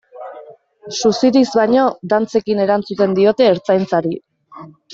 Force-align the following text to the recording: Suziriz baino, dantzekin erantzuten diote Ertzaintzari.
Suziriz 0.99 1.43
baino, 1.59 1.83
dantzekin 2.15 2.63
erantzuten 2.65 3.15
diote 3.21 3.51
Ertzaintzari. 3.53 4.19